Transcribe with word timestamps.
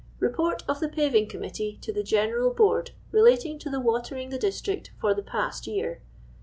Report 0.19 0.63
of 0.67 0.79
the 0.79 0.89
Paving 0.89 1.27
Committee 1.29 1.77
to 1.83 1.93
the 1.93 2.01
(jcneral 2.01 2.55
Board, 2.57 2.89
relating 3.11 3.59
to 3.59 3.69
the 3.69 3.79
watering 3.79 4.31
the 4.31 4.39
district 4.39 4.89
for 4.99 5.13
tbi* 5.13 5.27
t>ast 5.29 5.65
\Qivc. 5.65 5.99